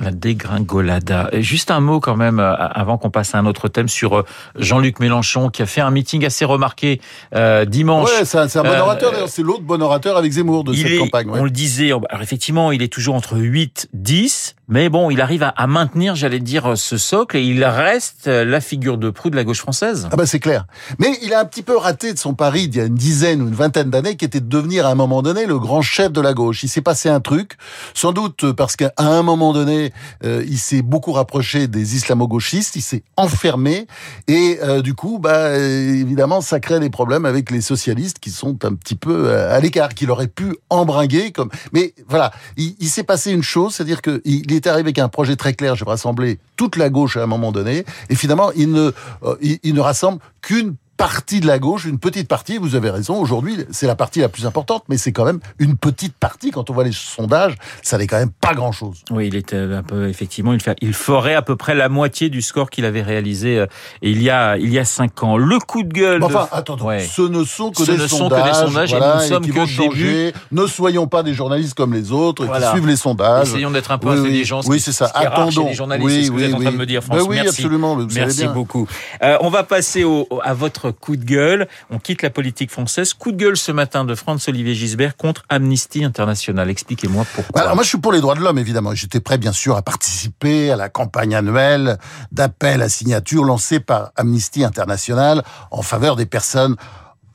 la 0.00 0.10
dégringolada. 0.10 1.30
juste 1.32 1.70
un 1.70 1.80
mot 1.80 2.00
quand 2.00 2.16
même, 2.16 2.38
euh, 2.38 2.54
avant 2.54 2.98
qu'on 2.98 3.10
passe 3.10 3.34
à 3.34 3.38
un 3.38 3.46
autre 3.46 3.68
thème, 3.68 3.88
sur 3.88 4.18
euh, 4.18 4.24
Jean-Luc 4.58 5.00
Mélenchon, 5.00 5.48
qui 5.48 5.62
a 5.62 5.66
fait 5.66 5.80
un 5.80 5.90
meeting 5.90 6.24
assez 6.24 6.44
remarqué 6.44 7.00
euh, 7.34 7.64
dimanche. 7.64 8.10
Ouais, 8.10 8.24
c'est 8.24 8.38
un, 8.38 8.62
bon 8.62 8.78
orateur, 8.78 9.12
d'ailleurs. 9.12 9.28
C'est 9.28 9.42
l'autre 9.42 9.62
bon 9.62 9.80
orateur 9.82 10.16
avec 10.16 10.32
Zemmour 10.32 10.64
de 10.64 10.74
cette 10.74 10.98
campagne. 10.98 11.28
On 11.30 11.44
le 11.44 11.50
disait, 11.50 11.86
alors 11.86 12.22
effectivement, 12.22 12.72
il 12.72 12.82
est 12.82 12.92
toujours 12.92 13.14
entre 13.14 13.38
8, 13.38 13.88
10, 13.94 14.56
mais 14.68 14.88
bon, 14.88 15.10
il 15.10 15.20
arrive 15.20 15.42
à, 15.42 15.66
maintenir, 15.66 16.14
j'allais 16.14 16.40
dire, 16.40 16.76
ce 16.76 16.98
socle, 16.98 17.36
et 17.36 17.42
il 17.42 17.64
reste 17.64 18.26
la 18.26 18.60
figure 18.60 18.98
de 18.98 19.10
proue 19.10 19.30
de 19.30 19.36
la 19.36 19.44
gauche 19.44 19.60
française. 19.60 20.08
Ah 20.12 20.16
bah 20.16 20.26
c'est 20.26 20.40
clair. 20.40 20.66
Mais 20.98 21.16
il 21.22 21.32
a 21.32 21.40
un 21.40 21.44
petit 21.44 21.62
peu 21.62 21.76
raté 21.76 22.12
de 22.12 22.18
son 22.18 22.34
pari 22.34 22.68
d'il 22.68 22.78
y 22.78 22.82
a 22.82 22.86
une 22.86 22.94
dizaine 22.94 23.42
ou 23.42 23.48
une 23.48 23.54
vingtaine 23.54 23.90
d'années, 23.90 24.16
qui 24.16 24.24
était 24.24 24.40
de 24.40 24.48
devenir 24.48 24.86
à 24.86 24.90
un 24.90 24.94
moment 24.94 25.22
donné 25.22 25.46
le 25.46 25.58
grand 25.58 25.82
chef 25.82 26.12
de 26.12 26.20
la 26.20 26.34
gauche. 26.34 26.62
Il 26.62 26.68
s'est 26.68 26.82
passé 26.82 27.08
un 27.08 27.20
truc, 27.20 27.52
sans 27.94 28.12
doute 28.12 28.52
parce 28.52 28.76
qu'à 28.76 28.92
un 28.98 29.22
moment 29.22 29.52
donné, 29.52 29.85
euh, 30.24 30.44
il 30.46 30.58
s'est 30.58 30.82
beaucoup 30.82 31.12
rapproché 31.12 31.68
des 31.68 31.96
islamo-gauchistes, 31.96 32.76
il 32.76 32.82
s'est 32.82 33.02
enfermé 33.16 33.86
et 34.28 34.58
euh, 34.62 34.82
du 34.82 34.94
coup, 34.94 35.18
bah 35.18 35.56
évidemment, 35.56 36.40
ça 36.40 36.60
crée 36.60 36.80
des 36.80 36.90
problèmes 36.90 37.24
avec 37.24 37.50
les 37.50 37.60
socialistes 37.60 38.18
qui 38.18 38.30
sont 38.30 38.64
un 38.64 38.74
petit 38.74 38.94
peu 38.94 39.28
euh, 39.28 39.54
à 39.54 39.60
l'écart, 39.60 39.94
qu'il 39.94 40.10
aurait 40.10 40.28
pu 40.28 40.56
embringuer 40.70 41.32
comme. 41.32 41.50
Mais 41.72 41.94
voilà, 42.08 42.32
il, 42.56 42.88
s'est 42.88 43.04
passé 43.04 43.32
une 43.32 43.42
chose, 43.42 43.74
c'est-à-dire 43.74 44.02
qu'il 44.02 44.52
est 44.52 44.66
arrivé 44.66 44.86
avec 44.86 44.98
un 44.98 45.08
projet 45.08 45.36
très 45.36 45.54
clair. 45.54 45.74
Je 45.74 45.84
vais 45.84 45.90
rassembler 45.90 46.38
toute 46.56 46.76
la 46.76 46.90
gauche 46.90 47.16
à 47.16 47.22
un 47.22 47.26
moment 47.26 47.52
donné, 47.52 47.84
et 48.08 48.14
finalement, 48.14 48.52
il 48.52 48.70
ne, 48.70 48.92
il 49.40 49.74
ne 49.74 49.80
rassemble 49.80 50.20
qu'une 50.42 50.76
partie 50.96 51.40
de 51.40 51.46
la 51.46 51.58
gauche, 51.58 51.84
une 51.84 51.98
petite 51.98 52.28
partie, 52.28 52.58
vous 52.58 52.74
avez 52.74 52.90
raison, 52.90 53.20
aujourd'hui, 53.20 53.56
c'est 53.70 53.86
la 53.86 53.94
partie 53.94 54.20
la 54.20 54.28
plus 54.28 54.46
importante, 54.46 54.84
mais 54.88 54.96
c'est 54.96 55.12
quand 55.12 55.24
même 55.24 55.40
une 55.58 55.76
petite 55.76 56.14
partie. 56.14 56.50
Quand 56.50 56.70
on 56.70 56.72
voit 56.72 56.84
les 56.84 56.92
sondages, 56.92 57.54
ça 57.82 57.98
n'est 57.98 58.06
quand 58.06 58.18
même 58.18 58.30
pas 58.30 58.54
grand-chose. 58.54 59.02
Oui, 59.10 59.28
il 59.28 59.36
était 59.36 59.56
un 59.56 59.82
peu, 59.82 60.08
effectivement, 60.08 60.52
il, 60.52 60.60
fait, 60.60 60.76
il 60.80 60.94
ferait 60.94 61.34
à 61.34 61.42
peu 61.42 61.56
près 61.56 61.74
la 61.74 61.88
moitié 61.88 62.28
du 62.28 62.42
score 62.42 62.70
qu'il 62.70 62.84
avait 62.84 63.02
réalisé 63.02 63.58
euh, 63.58 63.66
il 64.02 64.22
y 64.22 64.30
a 64.30 64.56
il 64.56 64.72
y 64.72 64.78
a 64.78 64.84
cinq 64.84 65.22
ans. 65.22 65.36
Le 65.36 65.58
coup 65.58 65.82
de 65.82 65.92
gueule. 65.92 66.22
enfin, 66.22 66.48
attends, 66.52 66.76
ce 66.76 67.22
ne 67.22 67.44
sont 67.44 67.70
que, 67.70 67.84
des, 67.84 68.08
sondages, 68.08 68.92
et 68.92 68.98
nous 68.98 69.20
sommes 69.20 69.46
que 69.46 69.66
changer. 69.66 70.32
Ne 70.52 70.66
soyons 70.66 71.06
pas 71.06 71.22
des 71.22 71.34
journalistes 71.34 71.74
comme 71.74 71.92
les 71.92 72.12
autres 72.12 72.46
qui 72.46 72.66
suivent 72.68 72.86
les 72.86 72.96
sondages. 72.96 73.48
Essayons 73.48 73.70
d'être 73.70 73.90
un 73.90 73.98
peu 73.98 74.08
intelligents. 74.08 74.60
Oui, 74.66 74.80
c'est 74.80 74.92
ça. 74.92 75.10
Attendons. 75.14 75.66
Les 75.66 75.74
journalistes, 75.74 76.06
oui, 76.06 76.24
ce 76.24 76.30
que 76.30 76.32
vous 76.32 76.42
êtes 76.42 76.54
en 76.54 76.60
train 76.60 76.72
de 76.72 76.76
me 76.76 76.86
dire, 76.86 77.02
François. 77.02 77.24
Ben 77.24 77.30
oui, 77.30 77.36
Merci. 77.36 77.48
absolument. 77.60 77.96
Merci 78.14 78.48
beaucoup. 78.48 78.86
Euh, 79.22 79.36
on 79.40 79.48
va 79.48 79.62
passer 79.62 80.04
au, 80.04 80.28
à 80.42 80.54
votre 80.54 80.85
coup 80.92 81.16
de 81.16 81.24
gueule. 81.24 81.68
On 81.90 81.98
quitte 81.98 82.22
la 82.22 82.30
politique 82.30 82.70
française. 82.70 83.14
Coup 83.14 83.32
de 83.32 83.36
gueule 83.36 83.56
ce 83.56 83.72
matin 83.72 84.04
de 84.04 84.14
Franz-Olivier 84.14 84.74
Gisbert 84.74 85.16
contre 85.16 85.44
Amnesty 85.48 86.04
International. 86.04 86.68
Expliquez-moi 86.70 87.24
pourquoi. 87.34 87.60
Alors 87.60 87.74
moi, 87.74 87.84
je 87.84 87.88
suis 87.88 87.98
pour 87.98 88.12
les 88.12 88.20
droits 88.20 88.34
de 88.34 88.40
l'homme, 88.40 88.58
évidemment. 88.58 88.94
J'étais 88.94 89.20
prêt, 89.20 89.38
bien 89.38 89.52
sûr, 89.52 89.76
à 89.76 89.82
participer 89.82 90.70
à 90.70 90.76
la 90.76 90.88
campagne 90.88 91.34
annuelle 91.34 91.98
d'appel 92.32 92.82
à 92.82 92.88
signature 92.88 93.44
lancée 93.44 93.80
par 93.80 94.12
Amnesty 94.16 94.64
International 94.64 95.42
en 95.70 95.82
faveur 95.82 96.16
des 96.16 96.26
personnes 96.26 96.76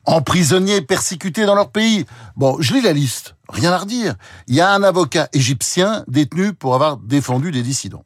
emprisonnés, 0.04 0.80
persécutés 0.80 1.46
dans 1.46 1.54
leur 1.54 1.70
pays. 1.70 2.06
Bon, 2.36 2.56
je 2.60 2.74
lis 2.74 2.82
la 2.82 2.92
liste. 2.92 3.36
Rien 3.48 3.72
à 3.72 3.78
redire. 3.78 4.14
Il 4.48 4.54
y 4.54 4.60
a 4.60 4.72
un 4.72 4.82
avocat 4.82 5.28
égyptien 5.32 6.04
détenu 6.08 6.54
pour 6.54 6.74
avoir 6.74 6.96
défendu 6.96 7.50
des 7.50 7.62
dissidents. 7.62 8.04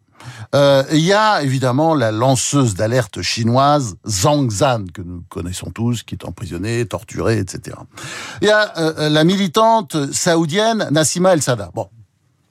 Euh, 0.55 0.85
il 0.93 1.01
y 1.01 1.13
a 1.13 1.43
évidemment 1.43 1.95
la 1.95 2.13
lanceuse 2.13 2.75
d'alerte 2.75 3.23
chinoise 3.23 3.97
Zhang 4.07 4.51
Zan, 4.51 4.85
que 4.93 5.03
nous 5.03 5.25
connaissons 5.29 5.71
tous, 5.71 6.03
qui 6.03 6.15
est 6.15 6.25
emprisonnée, 6.25 6.87
torturée, 6.87 7.39
etc. 7.39 7.77
Il 8.41 8.49
y 8.49 8.51
a 8.51 8.77
euh, 8.79 9.09
la 9.09 9.25
militante 9.25 10.13
saoudienne 10.13 10.89
Nassima 10.91 11.33
El 11.33 11.43
Sada. 11.43 11.71
Bon, 11.75 11.89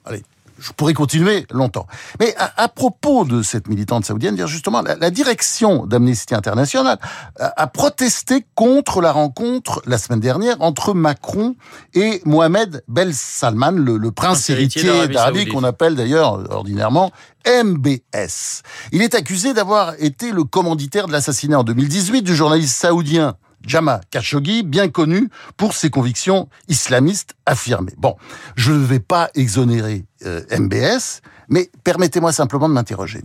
allez, 0.04 0.22
je 0.58 0.72
pourrais 0.72 0.94
continuer 0.94 1.46
longtemps. 1.50 1.86
Mais 2.20 2.34
à, 2.36 2.68
propos 2.68 3.24
de 3.24 3.42
cette 3.42 3.68
militante 3.68 4.04
saoudienne, 4.04 4.36
justement, 4.46 4.82
la, 4.82 5.10
direction 5.10 5.86
d'Amnesty 5.86 6.34
International 6.34 6.98
a, 7.38 7.66
protesté 7.66 8.44
contre 8.54 9.00
la 9.00 9.12
rencontre 9.12 9.82
la 9.86 9.98
semaine 9.98 10.20
dernière 10.20 10.60
entre 10.60 10.94
Macron 10.94 11.56
et 11.94 12.22
Mohamed 12.24 12.82
Bel 12.88 13.14
Salman, 13.14 13.72
le, 13.72 14.10
prince 14.10 14.48
héritier 14.50 15.08
d'Arabie 15.08 15.46
qu'on 15.46 15.64
appelle 15.64 15.94
d'ailleurs 15.94 16.50
ordinairement 16.50 17.12
MBS. 17.46 18.62
Il 18.92 19.02
est 19.02 19.14
accusé 19.14 19.54
d'avoir 19.54 19.94
été 19.98 20.32
le 20.32 20.44
commanditaire 20.44 21.06
de 21.06 21.12
l'assassinat 21.12 21.60
en 21.60 21.64
2018 21.64 22.22
du 22.22 22.34
journaliste 22.34 22.76
saoudien 22.76 23.36
Jama 23.66 24.00
Khashoggi, 24.10 24.62
bien 24.62 24.88
connu 24.88 25.28
pour 25.56 25.74
ses 25.74 25.90
convictions 25.90 26.48
islamistes 26.68 27.34
affirmées. 27.46 27.94
Bon, 27.98 28.16
je 28.54 28.72
ne 28.72 28.84
vais 28.84 29.00
pas 29.00 29.30
exonérer 29.34 30.04
euh, 30.24 30.42
MBS, 30.58 31.20
mais 31.48 31.70
permettez-moi 31.84 32.32
simplement 32.32 32.68
de 32.68 32.74
m'interroger. 32.74 33.22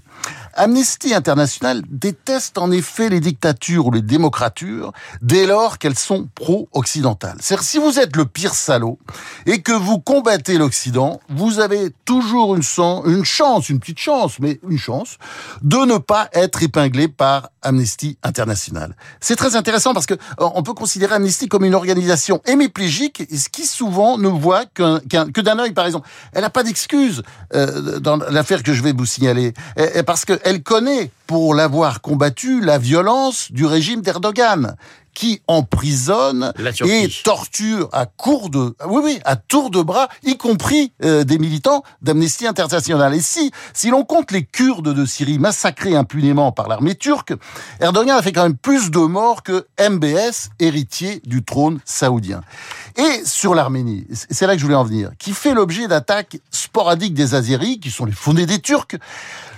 Amnesty 0.54 1.14
International 1.14 1.82
déteste 1.90 2.58
en 2.58 2.70
effet 2.72 3.10
les 3.10 3.20
dictatures 3.20 3.88
ou 3.88 3.92
les 3.92 4.02
démocratures 4.02 4.92
dès 5.22 5.46
lors 5.46 5.78
qu'elles 5.78 5.98
sont 5.98 6.28
pro-occidentales. 6.36 7.38
C'est-à-dire, 7.40 7.64
si 7.64 7.78
vous 7.78 8.00
êtes 8.00 8.16
le 8.16 8.26
pire 8.26 8.54
salaud 8.54 9.00
et 9.46 9.62
que 9.62 9.72
vous 9.72 10.00
combattez 10.00 10.58
l'Occident, 10.58 11.22
vous 11.30 11.60
avez 11.60 11.92
toujours 12.06 12.56
une, 12.56 12.64
chance, 12.64 13.70
une 13.70 13.80
petite 13.80 14.00
chance, 14.00 14.40
mais 14.40 14.60
une 14.68 14.78
chance, 14.78 15.18
de 15.62 15.78
ne 15.78 15.98
pas 15.98 16.30
être 16.34 16.62
épinglé 16.62 17.08
par 17.08 17.50
Amnesty 17.62 18.18
International. 18.24 18.96
C'est 19.20 19.36
très 19.36 19.56
intéressant 19.56 19.94
parce 19.94 20.06
que 20.06 20.16
euh, 20.16 20.50
on 20.54 20.64
peut 20.64 20.74
considérer 20.74 21.16
Amnesty 21.16 21.48
comme 21.48 21.64
une 21.64 21.76
organisation 21.76 22.42
hémiplégique, 22.46 23.24
ce 23.32 23.50
qui 23.50 23.66
souvent 23.66 24.18
ne 24.18 24.28
voit 24.28 24.66
que 24.66 25.42
d'un 25.42 25.60
œil, 25.60 25.72
par 25.72 25.86
exemple. 25.86 26.08
Elle 26.34 26.42
n'a 26.42 26.50
pas 26.50 26.64
d'excuse 26.64 26.81
euh, 27.54 28.00
dans 28.00 28.18
l'affaire 28.18 28.64
que 28.64 28.74
je 28.74 28.84
vais 28.84 28.94
vous 28.94 29.06
signaler, 29.06 29.54
parce 30.06 30.26
qu'elle 30.26 30.64
connaît, 30.64 31.12
pour 31.28 31.54
l'avoir 31.56 32.02
combattu, 32.02 32.62
la 32.62 32.78
violence 32.78 33.52
du 33.52 33.66
régime 33.66 34.02
d'Erdogan 34.02 34.76
qui 35.14 35.42
emprisonne 35.48 36.54
et 36.86 37.10
torture 37.24 37.90
à 37.92 38.06
court 38.06 38.50
de, 38.50 38.76
oui, 38.88 39.02
oui, 39.04 39.20
à 39.26 39.36
tour 39.36 39.70
de 39.70 39.82
bras, 39.82 40.08
y 40.24 40.38
compris 40.38 40.94
euh, 41.04 41.24
des 41.24 41.38
militants 41.38 41.84
d'Amnesty 42.02 42.48
International. 42.48 43.14
Et 43.14 43.22
si, 43.22 43.52
si 43.74 43.90
l'on 43.90 44.04
compte 44.04 44.32
les 44.32 44.44
Kurdes 44.44 44.94
de 44.94 45.06
Syrie 45.06 45.40
massacrés 45.40 45.96
impunément 45.96 46.52
par 46.52 46.68
l'armée 46.68 46.96
turque, 46.96 47.34
Erdogan 47.80 48.18
a 48.18 48.22
fait 48.22 48.32
quand 48.32 48.44
même 48.44 48.58
plus 48.58 48.92
de 48.92 49.00
morts 49.00 49.44
que 49.44 49.68
MBS, 49.80 50.50
héritier 50.60 51.22
du 51.26 51.44
trône 51.44 51.80
saoudien. 51.86 52.42
Et 52.98 53.26
sur 53.26 53.56
l'Arménie, 53.56 54.06
c'est 54.30 54.48
là 54.48 54.54
que 54.54 54.60
je 54.60 54.66
voulais 54.66 54.76
en 54.76 54.84
venir, 54.84 55.12
qui 55.18 55.34
fait 55.34 55.54
l'objet 55.54 55.88
d'attaques 55.88 56.38
sporadiques 56.52 57.14
des 57.14 57.36
Azéris, 57.36 57.80
qui 57.80 57.90
sont 57.90 58.06
les 58.06 58.12
fondés 58.12 58.46
des 58.46 58.60
Turcs, 58.60 58.98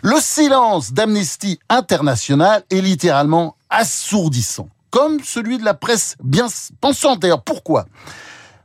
le 0.01 0.19
silence 0.19 0.93
d'Amnesty 0.93 1.59
International 1.69 2.63
est 2.69 2.81
littéralement 2.81 3.55
assourdissant 3.69 4.69
comme 4.93 5.23
celui 5.23 5.57
de 5.57 5.65
la 5.65 5.73
presse 5.73 6.15
bien 6.23 6.45
pensante. 6.79 7.19
D'ailleurs, 7.19 7.41
pourquoi? 7.41 7.87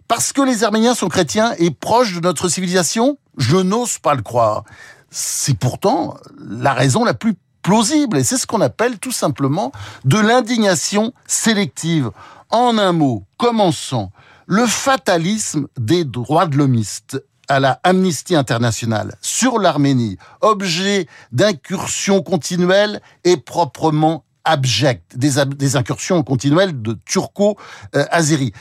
Parce 0.08 0.35
que 0.35 0.42
les 0.42 0.62
Arméniens 0.62 0.94
sont 0.94 1.08
chrétiens 1.08 1.54
et 1.56 1.70
proches 1.70 2.14
de 2.14 2.20
notre 2.20 2.50
civilisation? 2.50 3.18
Je 3.38 3.56
n'ose 3.56 3.99
pas 3.99 4.14
le 4.14 4.20
croire. 4.20 4.64
C'est 5.11 5.58
pourtant 5.58 6.18
la 6.38 6.75
raison 6.75 7.02
la 7.02 7.14
plus 7.14 7.35
plausible, 7.62 8.18
et 8.18 8.25
c'est 8.25 8.37
ce 8.37 8.47
qu'on 8.47 8.61
appelle 8.61 8.99
tout 8.99 9.11
simplement 9.11 9.73
de 10.04 10.18
l'indignation 10.18 11.14
sélective. 11.26 12.11
En 12.50 12.76
un 12.76 12.92
mot, 12.92 13.25
commençant, 13.38 14.12
le 14.47 14.66
fatalisme 14.66 15.66
des 15.78 16.04
droits 16.04 16.47
de 16.47 16.58
l'homiste 16.58 17.25
à 17.49 17.58
la 17.58 17.80
Amnesty 17.85 18.37
internationale 18.37 19.16
sur 19.23 19.58
l'Arménie, 19.58 20.18
objet 20.42 21.06
d'incursions 21.32 22.20
continuelles 22.20 23.00
et 23.25 23.38
proprement 23.38 24.25
abject, 24.49 25.17
des, 25.17 25.76
incursions 25.76 26.23
continuelles 26.23 26.81
de 26.81 26.99
turco-azéri. 27.05 28.52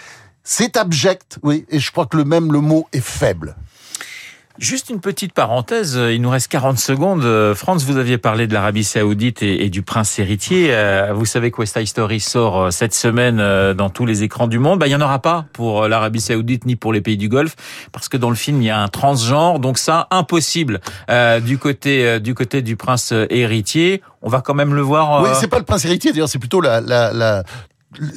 C'est 0.43 0.77
abject, 0.77 1.39
oui, 1.43 1.65
et 1.69 1.79
je 1.79 1.91
crois 1.91 2.05
que 2.05 2.17
le 2.17 2.23
même 2.23 2.51
le 2.51 2.61
mot 2.61 2.87
est 2.93 3.01
faible. 3.01 3.55
Juste 4.59 4.89
une 4.89 4.99
petite 4.99 5.33
parenthèse, 5.33 5.99
il 6.11 6.19
nous 6.19 6.31
reste 6.31 6.47
40 6.47 6.79
secondes. 6.79 7.53
France, 7.53 7.83
vous 7.83 7.97
aviez 7.97 8.17
parlé 8.17 8.47
de 8.47 8.53
l'Arabie 8.53 8.83
Saoudite 8.83 9.43
et, 9.43 9.69
du 9.69 9.83
prince 9.83 10.17
héritier. 10.17 10.69
Euh, 10.71 11.13
vous 11.13 11.25
savez 11.25 11.51
que 11.51 11.57
West 11.57 11.77
Side 11.77 11.87
Story 11.87 12.19
sort 12.19 12.61
euh, 12.61 12.71
cette 12.71 12.93
semaine 12.93 13.39
euh, 13.39 13.73
dans 13.73 13.89
tous 13.89 14.05
les 14.05 14.23
écrans 14.23 14.47
du 14.47 14.57
monde. 14.57 14.79
Bah, 14.79 14.87
il 14.87 14.89
n'y 14.89 14.95
en 14.95 15.01
aura 15.01 15.19
pas 15.19 15.45
pour 15.53 15.87
l'Arabie 15.87 16.21
Saoudite 16.21 16.65
ni 16.65 16.75
pour 16.75 16.91
les 16.91 17.01
pays 17.01 17.17
du 17.17 17.29
Golfe, 17.29 17.55
parce 17.91 18.09
que 18.09 18.17
dans 18.17 18.29
le 18.29 18.35
film, 18.35 18.61
il 18.61 18.65
y 18.65 18.69
a 18.69 18.79
un 18.79 18.87
transgenre, 18.87 19.59
donc 19.59 19.77
ça, 19.77 20.07
impossible 20.11 20.79
du 21.43 21.57
côté 21.57 22.19
du 22.19 22.33
côté 22.33 22.61
du 22.61 22.75
prince 22.75 23.13
héritier. 23.29 24.01
On 24.21 24.29
va 24.29 24.41
quand 24.41 24.53
même 24.53 24.73
le 24.73 24.81
voir. 24.81 25.21
Oui, 25.21 25.29
c'est 25.39 25.47
pas 25.47 25.59
le 25.59 25.65
prince 25.65 25.85
héritier, 25.85 26.11
d'ailleurs, 26.11 26.29
c'est 26.29 26.39
plutôt 26.39 26.61
la, 26.61 26.81
la, 26.81 27.13
la 27.13 27.43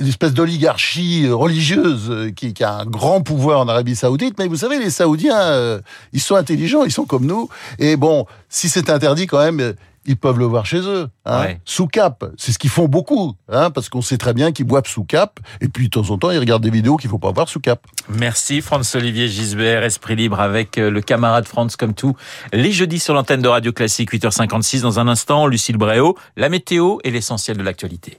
l'espèce 0.00 0.34
d'oligarchie 0.34 1.28
religieuse 1.28 2.08
euh, 2.10 2.30
qui, 2.30 2.52
qui, 2.52 2.64
a 2.64 2.74
un 2.74 2.86
grand 2.86 3.22
pouvoir 3.22 3.60
en 3.60 3.68
Arabie 3.68 3.96
Saoudite. 3.96 4.38
Mais 4.38 4.48
vous 4.48 4.56
savez, 4.56 4.78
les 4.78 4.90
Saoudiens, 4.90 5.38
euh, 5.38 5.80
ils 6.12 6.20
sont 6.20 6.34
intelligents, 6.34 6.84
ils 6.84 6.92
sont 6.92 7.04
comme 7.04 7.26
nous. 7.26 7.48
Et 7.78 7.96
bon, 7.96 8.26
si 8.48 8.68
c'est 8.68 8.90
interdit 8.90 9.26
quand 9.26 9.38
même, 9.38 9.60
euh, 9.60 9.72
ils 10.06 10.16
peuvent 10.16 10.38
le 10.38 10.46
voir 10.46 10.64
chez 10.64 10.78
eux, 10.78 11.08
hein, 11.26 11.48
sous 11.66 11.86
cap. 11.86 12.24
C'est 12.38 12.52
ce 12.52 12.58
qu'ils 12.58 12.70
font 12.70 12.88
beaucoup, 12.88 13.34
hein, 13.50 13.70
parce 13.70 13.90
qu'on 13.90 14.00
sait 14.00 14.16
très 14.16 14.32
bien 14.32 14.50
qu'ils 14.50 14.64
boivent 14.64 14.86
sous 14.86 15.04
cap. 15.04 15.38
Et 15.60 15.68
puis 15.68 15.84
de 15.84 15.90
temps 15.90 16.10
en 16.10 16.16
temps, 16.16 16.30
ils 16.30 16.38
regardent 16.38 16.62
des 16.62 16.70
vidéos 16.70 16.96
qu'il 16.96 17.10
faut 17.10 17.18
pas 17.18 17.30
voir 17.30 17.48
sous 17.50 17.60
cap. 17.60 17.86
Merci 18.08 18.62
Franz-Olivier 18.62 19.28
Gisbert, 19.28 19.84
Esprit 19.84 20.16
Libre 20.16 20.40
avec 20.40 20.76
le 20.76 21.00
camarade 21.02 21.46
Franz 21.46 21.76
comme 21.78 21.92
tout. 21.92 22.16
Les 22.54 22.72
jeudis 22.72 22.98
sur 22.98 23.12
l'antenne 23.12 23.42
de 23.42 23.48
Radio 23.48 23.72
Classique, 23.72 24.10
8h56. 24.10 24.80
Dans 24.80 24.98
un 24.98 25.06
instant, 25.06 25.46
Lucille 25.46 25.76
Bréau, 25.76 26.16
la 26.34 26.48
météo 26.48 26.96
et 27.04 27.10
l'essentiel 27.10 27.58
de 27.58 27.62
l'actualité. 27.62 28.18